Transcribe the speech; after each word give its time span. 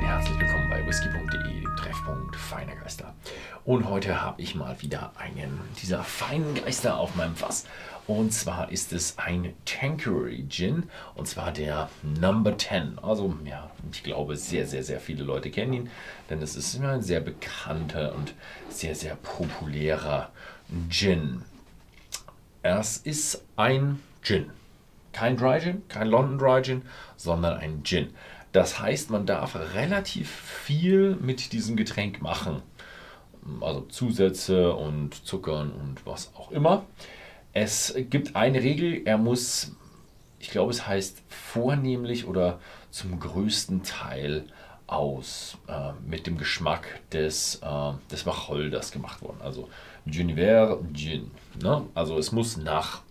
und 0.00 0.06
herzlich 0.06 0.40
willkommen 0.40 0.70
bei 0.70 0.86
whisky.de, 0.86 1.60
dem 1.60 1.76
Treffpunkt 1.76 2.34
feiner 2.34 2.74
Geister. 2.74 3.12
Und 3.66 3.86
heute 3.86 4.22
habe 4.22 4.40
ich 4.40 4.54
mal 4.54 4.80
wieder 4.80 5.12
einen 5.18 5.60
dieser 5.82 6.02
feinen 6.04 6.54
Geister 6.54 6.96
auf 6.96 7.16
meinem 7.16 7.36
Fass. 7.36 7.66
Und 8.06 8.32
zwar 8.32 8.72
ist 8.72 8.94
es 8.94 9.18
ein 9.18 9.52
Tanqueray 9.66 10.46
Gin 10.48 10.84
und 11.16 11.28
zwar 11.28 11.52
der 11.52 11.90
Number 12.18 12.56
10. 12.56 12.98
Also 13.02 13.36
ja, 13.44 13.70
ich 13.92 14.02
glaube 14.02 14.36
sehr, 14.36 14.66
sehr, 14.66 14.82
sehr 14.84 15.00
viele 15.00 15.22
Leute 15.22 15.50
kennen 15.50 15.74
ihn, 15.74 15.90
denn 16.30 16.40
es 16.40 16.56
ist 16.56 16.80
ein 16.80 17.02
sehr 17.02 17.20
bekannter 17.20 18.14
und 18.14 18.32
sehr, 18.70 18.94
sehr 18.94 19.16
populärer 19.16 20.30
Gin. 20.88 21.42
Es 22.62 22.96
ist 22.96 23.44
ein 23.56 24.00
Gin. 24.22 24.48
Kein 25.12 25.36
Dry 25.36 25.60
Gin, 25.60 25.82
kein 25.88 26.06
London 26.08 26.38
Dry 26.38 26.62
Gin, 26.62 26.82
sondern 27.16 27.58
ein 27.58 27.82
Gin. 27.84 28.14
Das 28.52 28.80
heißt, 28.80 29.10
man 29.10 29.26
darf 29.26 29.56
relativ 29.74 30.30
viel 30.30 31.16
mit 31.20 31.52
diesem 31.52 31.76
Getränk 31.76 32.20
machen. 32.20 32.62
Also 33.60 33.82
Zusätze 33.82 34.74
und 34.74 35.14
Zuckern 35.26 35.70
und 35.72 36.04
was 36.04 36.32
auch 36.34 36.50
immer. 36.50 36.84
Es 37.52 37.94
gibt 37.96 38.36
eine 38.36 38.62
Regel, 38.62 39.02
er 39.04 39.18
muss, 39.18 39.72
ich 40.38 40.50
glaube 40.50 40.72
es 40.72 40.86
heißt 40.86 41.22
vornehmlich 41.28 42.26
oder 42.26 42.60
zum 42.90 43.18
größten 43.18 43.82
Teil 43.82 44.44
aus 44.86 45.56
äh, 45.68 45.92
mit 46.06 46.26
dem 46.26 46.36
Geschmack 46.36 47.00
des, 47.12 47.60
äh, 47.62 47.92
des 48.10 48.26
Wacholders 48.26 48.90
gemacht 48.90 49.22
worden. 49.22 49.38
Also 49.40 49.68
Giniver 50.06 50.78
Gin. 50.92 51.30
Ne? 51.62 51.86
Also 51.94 52.18
es 52.18 52.32
muss 52.32 52.56
nach 52.56 53.02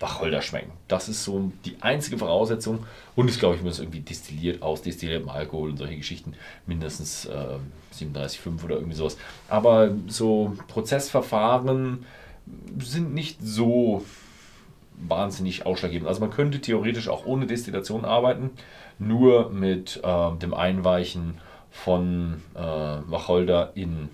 Wacholder 0.00 0.40
schmecken. 0.40 0.72
Das 0.88 1.08
ist 1.08 1.24
so 1.24 1.52
die 1.66 1.76
einzige 1.80 2.16
Voraussetzung. 2.16 2.86
Und 3.14 3.28
ich 3.28 3.38
glaube, 3.38 3.56
ich 3.56 3.62
muss 3.62 3.78
irgendwie 3.78 4.00
destilliert 4.00 4.62
aus 4.62 4.80
destilliertem 4.80 5.28
Alkohol 5.28 5.70
und 5.70 5.76
solche 5.76 5.96
Geschichten. 5.96 6.34
Mindestens 6.66 7.26
äh, 7.26 7.58
37,5 7.94 8.64
oder 8.64 8.76
irgendwie 8.76 8.96
sowas. 8.96 9.18
Aber 9.48 9.90
so 10.08 10.56
Prozessverfahren 10.68 12.06
sind 12.78 13.14
nicht 13.14 13.38
so 13.42 14.04
wahnsinnig 14.96 15.66
ausschlaggebend. 15.66 16.08
Also 16.08 16.20
man 16.20 16.30
könnte 16.30 16.60
theoretisch 16.60 17.08
auch 17.08 17.26
ohne 17.26 17.46
Destillation 17.46 18.04
arbeiten, 18.04 18.50
nur 18.98 19.50
mit 19.50 20.00
äh, 20.02 20.36
dem 20.38 20.54
Einweichen 20.54 21.38
von 21.70 22.42
äh, 22.54 22.60
Wacholder 22.60 23.72
in 23.74 24.08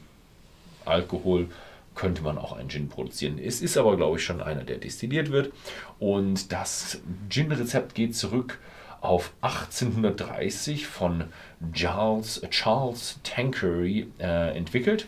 Alkohol 0.84 1.48
könnte 1.96 2.22
man 2.22 2.38
auch 2.38 2.52
einen 2.52 2.68
Gin 2.68 2.88
produzieren. 2.88 3.38
Es 3.38 3.60
ist 3.60 3.76
aber, 3.76 3.96
glaube 3.96 4.18
ich, 4.18 4.24
schon 4.24 4.40
einer, 4.40 4.62
der 4.62 4.78
destilliert 4.78 5.32
wird. 5.32 5.52
Und 5.98 6.52
das 6.52 7.00
Gin-Rezept 7.28 7.94
geht 7.94 8.14
zurück 8.14 8.60
auf 9.00 9.32
1830 9.40 10.86
von 10.86 11.24
Charles, 11.72 12.42
Charles 12.50 13.18
Tanqueray 13.24 14.06
äh, 14.18 14.56
entwickelt. 14.56 15.06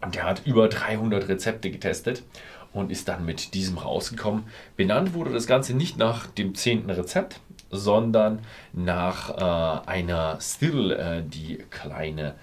Und 0.00 0.14
der 0.14 0.24
hat 0.24 0.46
über 0.46 0.68
300 0.68 1.28
Rezepte 1.28 1.70
getestet 1.70 2.22
und 2.72 2.92
ist 2.92 3.08
dann 3.08 3.24
mit 3.24 3.54
diesem 3.54 3.78
rausgekommen. 3.78 4.44
Benannt 4.76 5.14
wurde 5.14 5.32
das 5.32 5.46
Ganze 5.46 5.74
nicht 5.74 5.96
nach 5.96 6.26
dem 6.26 6.54
zehnten 6.54 6.90
Rezept, 6.90 7.40
sondern 7.70 8.40
nach 8.72 9.30
äh, 9.30 9.88
einer 9.88 10.38
Still, 10.40 10.92
äh, 10.92 11.22
die 11.22 11.64
kleine 11.70 12.34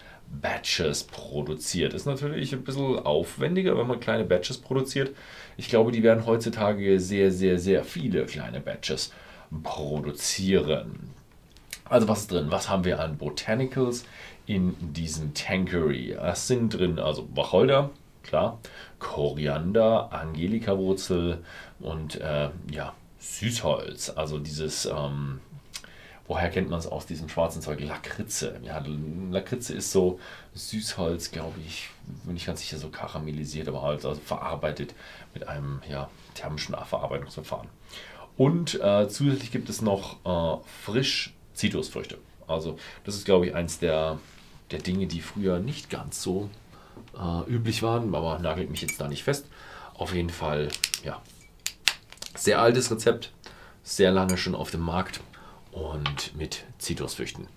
Batches 0.42 1.04
produziert. 1.04 1.94
Ist 1.94 2.06
natürlich 2.06 2.54
ein 2.54 2.64
bisschen 2.64 3.00
aufwendiger, 3.00 3.78
wenn 3.78 3.88
man 3.88 4.00
kleine 4.00 4.24
Batches 4.24 4.58
produziert. 4.58 5.16
Ich 5.58 5.70
glaube, 5.70 5.92
die 5.92 6.04
werden 6.04 6.26
heutzutage 6.26 7.00
sehr, 7.00 7.32
sehr, 7.32 7.60
sehr 7.60 7.84
viele 7.84 8.26
kleine 8.26 8.60
Batches 8.60 9.12
produzieren. 9.62 11.12
Also 11.86 12.08
was 12.08 12.22
ist 12.22 12.32
drin? 12.32 12.48
Was 12.50 12.70
haben 12.70 12.86
wir 12.86 13.00
an 13.00 13.18
Botanicals 13.18 14.06
in 14.46 14.76
diesem 14.94 15.34
Tankery? 15.34 16.12
Es 16.14 16.48
sind 16.48 16.74
drin 16.74 16.98
also 16.98 17.28
Wacholder, 17.36 17.92
klar, 18.24 18.60
Koriander, 19.00 20.12
Angelika-Wurzel 20.12 21.44
und 21.80 22.20
äh, 22.20 22.50
ja, 22.72 22.94
Süßholz. 23.20 24.10
Also 24.12 24.40
dieses 24.40 24.86
ähm, 24.86 25.40
woher 26.28 26.50
kennt 26.50 26.70
man 26.70 26.80
es 26.80 26.88
aus 26.88 27.06
diesem 27.06 27.30
schwarzen 27.30 27.62
Zeug? 27.62 27.80
Lakritze. 27.82 28.60
Ja, 28.64 28.84
Lakritze 29.32 29.74
ist 29.74 29.92
so 29.92 30.20
Süßholz, 30.54 31.32
glaube 31.32 31.60
ich, 31.66 31.90
bin 32.24 32.36
ich 32.36 32.46
ganz 32.46 32.62
sicher, 32.62 32.78
so 32.78 32.90
karamellisiert, 32.90 33.68
aber 33.68 33.82
halt 33.82 34.06
also 34.06 34.22
verarbeitet 34.22 34.94
mit 35.34 35.48
einem 35.48 35.82
ja, 35.90 36.10
thermischen 36.34 36.76
Verarbeitungsverfahren. 36.76 37.68
Und 38.38 38.80
äh, 38.82 39.08
zusätzlich 39.10 39.52
gibt 39.52 39.70
es 39.70 39.82
noch 39.82 40.18
äh, 40.26 40.62
frisch 40.84 41.34
Zitrusfrüchte. 41.54 42.18
Also 42.48 42.78
das 43.04 43.16
ist, 43.16 43.26
glaube 43.26 43.48
ich, 43.48 43.56
eins 43.56 43.80
der, 43.80 44.20
der 44.72 44.80
Dinge, 44.80 45.08
die 45.08 45.22
früher 45.22 45.60
nicht 45.60 45.90
ganz 45.90 46.22
so 46.22 46.50
äh, 47.18 47.50
üblich 47.52 47.84
waren, 47.84 48.14
aber 48.16 48.40
nagelt 48.40 48.70
mich 48.70 48.82
jetzt 48.82 49.00
da 49.00 49.08
nicht 49.08 49.24
fest. 49.24 49.46
Auf 49.94 50.14
jeden 50.14 50.30
Fall, 50.30 50.70
ja, 51.04 51.22
sehr 52.36 52.60
altes 52.60 52.90
Rezept, 52.90 53.32
sehr 53.84 54.12
lange 54.12 54.38
schon 54.38 54.56
auf 54.56 54.72
dem 54.72 54.82
Markt 54.82 55.20
und 55.74 56.36
mit 56.36 56.66
Zitrusfrüchten. 56.78 57.48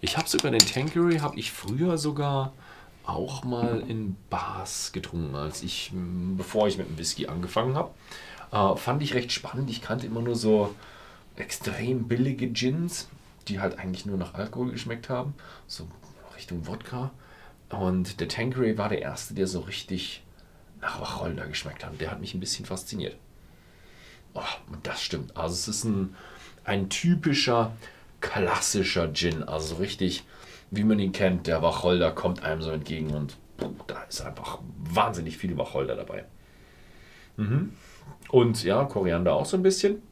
Ich 0.00 0.16
habe 0.16 0.28
sogar 0.28 0.50
den 0.50 0.60
Tanqueray, 0.60 1.18
habe 1.18 1.38
ich 1.38 1.52
früher 1.52 1.98
sogar 1.98 2.54
auch 3.04 3.44
mal 3.44 3.80
in 3.86 4.16
Bars 4.30 4.92
getrunken, 4.92 5.34
als 5.34 5.62
ich, 5.62 5.90
bevor 5.92 6.68
ich 6.68 6.78
mit 6.78 6.88
dem 6.88 6.98
Whisky 6.98 7.26
angefangen 7.26 7.74
habe. 7.74 7.90
Äh, 8.52 8.76
fand 8.76 9.02
ich 9.02 9.14
recht 9.14 9.32
spannend. 9.32 9.68
Ich 9.68 9.82
kannte 9.82 10.06
immer 10.06 10.22
nur 10.22 10.36
so 10.36 10.74
extrem 11.36 12.08
billige 12.08 12.48
Gins, 12.48 13.08
die 13.48 13.60
halt 13.60 13.78
eigentlich 13.78 14.06
nur 14.06 14.16
nach 14.16 14.34
Alkohol 14.34 14.70
geschmeckt 14.70 15.08
haben, 15.08 15.34
so 15.66 15.86
Richtung 16.36 16.66
Wodka. 16.66 17.10
Und 17.68 18.20
der 18.20 18.28
Tanqueray 18.28 18.78
war 18.78 18.88
der 18.88 19.02
erste, 19.02 19.34
der 19.34 19.46
so 19.46 19.60
richtig 19.60 20.22
nach 20.80 21.00
Wacholder 21.00 21.46
geschmeckt 21.46 21.84
hat. 21.84 22.00
Der 22.00 22.10
hat 22.10 22.20
mich 22.20 22.34
ein 22.34 22.40
bisschen 22.40 22.64
fasziniert. 22.64 23.16
Oh, 24.34 24.42
das 24.82 25.02
stimmt. 25.02 25.36
Also 25.36 25.54
es 25.54 25.68
ist 25.68 25.84
ein, 25.84 26.14
ein 26.64 26.88
typischer, 26.88 27.72
klassischer 28.20 29.12
Gin. 29.12 29.42
Also 29.42 29.76
richtig, 29.76 30.24
wie 30.70 30.84
man 30.84 30.98
ihn 30.98 31.12
kennt. 31.12 31.46
Der 31.46 31.62
Wacholder 31.62 32.12
kommt 32.12 32.42
einem 32.42 32.62
so 32.62 32.70
entgegen 32.70 33.10
und 33.10 33.36
da 33.86 34.02
ist 34.02 34.22
einfach 34.22 34.58
wahnsinnig 34.78 35.36
viel 35.36 35.56
Wacholder 35.56 35.96
dabei. 35.96 36.24
Mhm. 37.36 37.72
Und 38.30 38.62
ja, 38.62 38.84
Koriander 38.84 39.34
auch 39.34 39.46
so 39.46 39.56
ein 39.56 39.62
bisschen. 39.62 40.02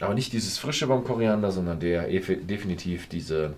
Aber 0.00 0.14
nicht 0.14 0.32
dieses 0.32 0.58
frische 0.58 0.86
beim 0.86 1.04
Koriander, 1.04 1.52
sondern 1.52 1.78
der 1.78 2.08
definitiv 2.08 3.08
diese, 3.08 3.54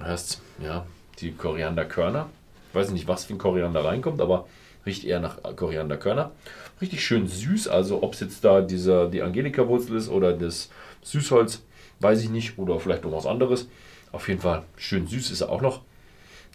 hörst, 0.00 0.40
ja, 0.62 0.86
die 1.20 1.32
Korianderkörner. 1.32 2.28
Ich 2.70 2.74
weiß 2.74 2.90
nicht, 2.90 3.06
was 3.06 3.24
für 3.24 3.34
ein 3.34 3.38
Koriander 3.38 3.84
reinkommt, 3.84 4.20
aber 4.20 4.46
riecht 4.88 5.04
eher 5.04 5.20
nach 5.20 5.42
Korianderkörner. 5.54 6.32
Richtig 6.80 7.04
schön 7.04 7.28
süß, 7.28 7.68
also 7.68 8.02
ob 8.02 8.14
es 8.14 8.20
jetzt 8.20 8.44
da 8.44 8.62
dieser, 8.62 9.08
die 9.08 9.22
Angelika-Wurzel 9.22 9.96
ist 9.96 10.08
oder 10.08 10.32
das 10.32 10.70
Süßholz, 11.02 11.62
weiß 12.00 12.22
ich 12.22 12.30
nicht, 12.30 12.58
oder 12.58 12.80
vielleicht 12.80 13.04
noch 13.04 13.12
was 13.12 13.26
anderes. 13.26 13.68
Auf 14.12 14.28
jeden 14.28 14.40
Fall 14.40 14.64
schön 14.76 15.06
süß 15.06 15.30
ist 15.30 15.42
er 15.42 15.50
auch 15.50 15.60
noch. 15.60 15.82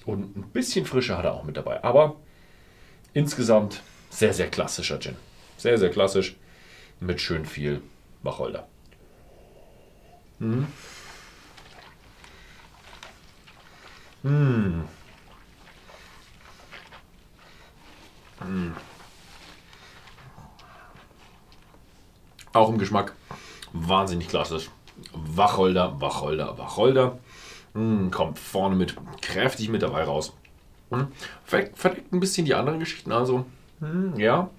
Und 0.06 0.36
ein 0.36 0.50
bisschen 0.52 0.86
Frische 0.86 1.18
hat 1.18 1.26
er 1.26 1.34
auch 1.34 1.44
mit 1.44 1.56
dabei. 1.56 1.84
Aber 1.84 2.16
insgesamt 3.14 3.82
sehr, 4.10 4.34
sehr 4.34 4.48
klassischer 4.50 5.00
Gin. 5.00 5.16
Sehr, 5.58 5.78
sehr 5.78 5.92
klassisch. 5.92 6.36
Mit 7.00 7.22
schön 7.22 7.46
viel 7.46 7.82
Wacholder. 8.24 8.68
Hm. 10.40 10.68
Hm. 14.24 14.84
Auch 22.54 22.70
im 22.70 22.78
Geschmack 22.78 23.14
wahnsinnig 23.74 24.28
klassisch. 24.28 24.70
Wacholder, 25.12 26.00
Wacholder, 26.00 26.58
Wacholder. 26.58 27.18
Mm, 27.74 28.10
kommt 28.12 28.38
vorne 28.38 28.76
mit 28.76 28.96
kräftig 29.22 29.70
mit 29.70 29.82
dabei 29.82 30.04
raus. 30.04 30.34
Mm, 30.92 31.04
verdeckt 31.46 32.14
ein 32.14 32.20
bisschen 32.20 32.46
die 32.46 32.54
anderen 32.54 32.80
Geschichten. 32.80 33.12
Also, 33.12 33.46
mm, 33.80 34.20
ja, 34.20 34.50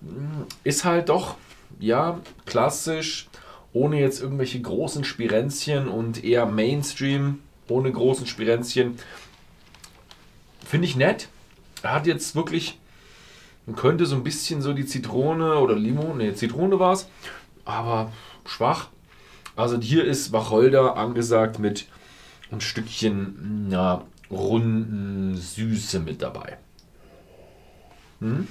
hm, 0.00 0.46
ist 0.64 0.84
halt 0.84 1.10
doch, 1.10 1.36
ja, 1.78 2.18
klassisch, 2.46 3.28
ohne 3.74 4.00
jetzt 4.00 4.22
irgendwelche 4.22 4.60
großen 4.60 5.04
Spirenzchen 5.04 5.88
und 5.88 6.24
eher 6.24 6.46
Mainstream, 6.46 7.40
ohne 7.68 7.92
großen 7.92 8.26
Spirenzchen. 8.26 8.98
Finde 10.64 10.86
ich 10.86 10.96
nett. 10.96 11.28
Er 11.82 11.92
hat 11.92 12.06
jetzt 12.06 12.34
wirklich 12.34 12.78
man 13.66 13.76
könnte 13.76 14.06
so 14.06 14.16
ein 14.16 14.24
bisschen 14.24 14.62
so 14.62 14.72
die 14.72 14.86
Zitrone 14.86 15.58
oder 15.58 15.74
Limon, 15.74 16.18
ne, 16.18 16.34
Zitrone 16.34 16.78
war 16.78 16.92
es, 16.92 17.08
aber 17.64 18.12
schwach. 18.46 18.88
Also 19.56 19.80
hier 19.80 20.04
ist 20.04 20.32
Wacholder 20.32 20.96
angesagt 20.96 21.58
mit 21.58 21.86
ein 22.50 22.60
Stückchen 22.60 23.68
na, 23.68 24.04
runden 24.30 25.36
Süße 25.36 26.00
mit 26.00 26.22
dabei. 26.22 26.58
Hm? 28.20 28.48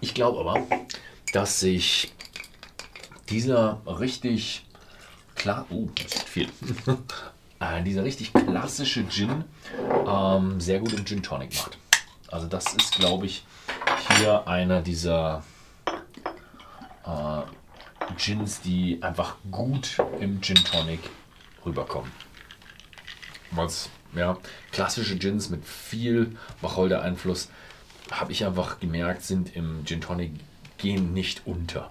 Ich 0.00 0.14
glaube 0.14 0.40
aber, 0.40 0.66
dass 1.32 1.60
sich 1.60 2.12
dieser 3.30 3.80
richtig 3.86 4.66
klar, 5.36 5.66
oh, 5.70 5.88
das 5.94 6.14
ist 6.14 6.28
viel, 6.28 6.48
äh, 7.60 7.82
dieser 7.84 8.04
richtig 8.04 8.32
klassische 8.32 9.08
Gin 9.08 9.44
ähm, 10.06 10.60
sehr 10.60 10.80
gut 10.80 10.92
im 10.92 11.04
Gin 11.04 11.22
Tonic 11.22 11.54
macht. 11.54 11.78
Also 12.28 12.46
das 12.46 12.74
ist, 12.74 12.94
glaube 12.94 13.26
ich, 13.26 13.44
hier 14.16 14.46
einer 14.46 14.82
dieser 14.82 15.42
äh, 17.04 17.42
Gins, 18.16 18.60
die 18.60 19.02
einfach 19.02 19.36
gut 19.50 19.98
im 20.20 20.40
Gin 20.40 20.56
Tonic 20.56 21.00
rüberkommen. 21.64 22.10
Was, 23.50 23.90
ja, 24.14 24.38
klassische 24.70 25.16
Gins 25.16 25.50
mit 25.50 25.64
viel 25.66 26.36
Wacholder-Einfluss, 26.62 27.50
habe 28.10 28.32
ich 28.32 28.44
einfach 28.44 28.80
gemerkt, 28.80 29.22
sind 29.22 29.54
im 29.54 29.84
Gin 29.84 30.00
Tonic 30.00 30.32
gehen 30.78 31.12
nicht 31.12 31.42
unter. 31.46 31.90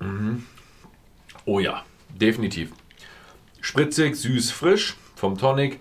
Mhm. 0.00 0.46
Oh 1.44 1.60
ja, 1.60 1.84
definitiv. 2.18 2.72
Spritzig, 3.60 4.16
süß, 4.16 4.50
frisch 4.50 4.96
vom 5.14 5.38
Tonic 5.38 5.80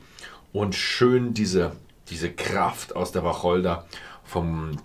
und 0.51 0.75
schön 0.75 1.33
diese, 1.33 1.75
diese 2.09 2.31
Kraft 2.31 2.95
aus 2.95 3.11
der 3.11 3.23
Wacholder 3.23 3.85
vom 4.23 4.77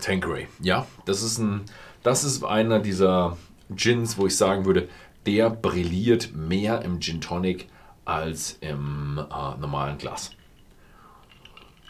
Tanqueray. 0.00 0.48
Ja, 0.60 0.86
das 1.04 1.22
ist, 1.22 1.38
ein, 1.38 1.62
das 2.02 2.24
ist 2.24 2.44
einer 2.44 2.80
dieser 2.80 3.36
Gins, 3.70 4.18
wo 4.18 4.26
ich 4.26 4.36
sagen 4.36 4.64
würde, 4.64 4.88
der 5.26 5.50
brilliert 5.50 6.34
mehr 6.34 6.82
im 6.82 7.00
Gin 7.00 7.20
Tonic 7.20 7.68
als 8.04 8.58
im 8.60 9.18
äh, 9.18 9.60
normalen 9.60 9.98
Glas. 9.98 10.32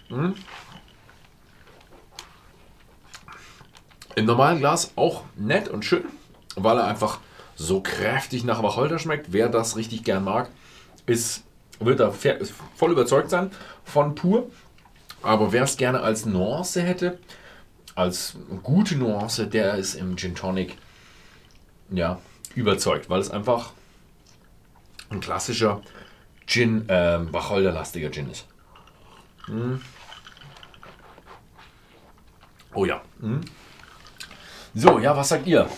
Hm? 0.09 0.35
Im 4.15 4.27
normalen 4.27 4.59
Glas 4.59 4.93
auch 4.97 5.25
nett 5.37 5.69
und 5.69 5.87
schön, 5.87 6.05
weil 6.57 6.77
er 6.77 6.85
einfach 6.85 7.21
so 7.63 7.81
kräftig 7.81 8.45
nach 8.45 8.63
Wacholder 8.63 8.99
schmeckt. 8.99 9.33
Wer 9.33 9.49
das 9.49 9.77
richtig 9.77 10.05
gern 10.05 10.25
mag, 10.25 10.51
ist, 11.07 11.45
wird 11.81 12.01
da 12.01 12.13
voll 12.13 12.93
überzeugt 12.93 13.31
sein 13.31 13.51
von 13.85 14.15
pur. 14.15 14.51
Aber 15.23 15.53
wer 15.53 15.63
es 15.63 15.77
gerne 15.77 16.01
als 16.01 16.27
Nuance 16.27 16.83
hätte, 16.83 17.19
als 17.95 18.37
gute 18.63 18.97
Nuance, 18.97 19.47
der 19.47 19.77
ist 19.77 19.95
im 19.95 20.17
Gin 20.17 20.35
Tonic 20.35 20.77
ja, 21.91 22.19
überzeugt, 22.55 23.09
weil 23.09 23.21
es 23.21 23.31
einfach 23.31 23.73
ein 25.11 25.21
klassischer 25.21 25.83
Gin, 26.47 26.89
äh, 26.89 27.33
Wacholderlastiger 27.33 28.11
Gin 28.11 28.31
ist. 28.31 28.47
Hm. 29.47 29.81
Oh 32.75 32.85
ja. 32.85 33.03
Hm. 33.21 33.43
So, 34.75 34.99
ja, 34.99 35.17
was 35.17 35.29
sagt 35.29 35.47
ihr? 35.47 35.69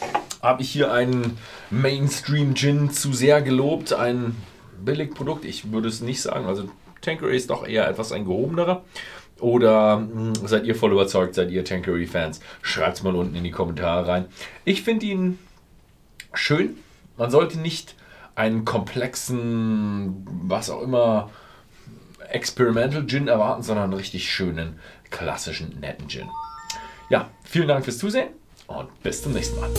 Habe 0.45 0.61
ich 0.61 0.69
hier 0.71 0.93
einen 0.93 1.39
Mainstream 1.71 2.55
Gin 2.55 2.91
zu 2.91 3.15
sehr 3.15 3.41
gelobt? 3.41 3.95
Ein 3.95 4.37
Billigprodukt? 4.85 5.47
Ich 5.47 5.73
würde 5.73 5.89
es 5.89 6.03
nicht 6.03 6.21
sagen. 6.21 6.45
Also 6.45 6.69
Tanqueray 7.01 7.35
ist 7.35 7.49
doch 7.49 7.67
eher 7.67 7.89
etwas 7.89 8.13
ein 8.13 8.27
gehobenerer. 8.27 8.85
Oder 9.41 10.01
mh, 10.01 10.37
hm, 10.39 10.47
seid 10.47 10.67
ihr 10.67 10.75
voll 10.75 10.93
überzeugt? 10.93 11.35
Seid 11.35 11.51
ihr 11.51 11.65
Tanqueray-Fans? 11.65 12.41
Schreibt 12.61 12.99
es 12.99 13.03
mal 13.03 13.17
unten 13.17 13.35
in 13.35 13.43
die 13.43 13.53
Kommentare 13.53 14.07
rein. 14.07 14.27
Ich 14.67 14.83
finde 14.83 15.07
ihn 15.07 15.39
schön. 16.35 16.77
Man 17.17 17.31
sollte 17.31 17.59
nicht 17.59 17.95
einen 18.35 18.67
komplexen, 18.67 20.27
was 20.43 20.69
auch 20.69 20.83
immer, 20.83 21.31
Experimental 22.29 23.07
Gin 23.07 23.29
erwarten, 23.29 23.63
sondern 23.63 23.85
einen 23.85 23.95
richtig 23.95 24.31
schönen, 24.31 24.79
klassischen, 25.11 25.81
netten 25.81 26.07
Gin. 26.09 26.29
Ja, 27.09 27.31
vielen 27.45 27.69
Dank 27.69 27.85
fürs 27.85 27.97
Zusehen 27.97 28.29
und 28.67 29.03
bis 29.03 29.23
zum 29.23 29.33
nächsten 29.33 29.59
Mal. 29.59 29.71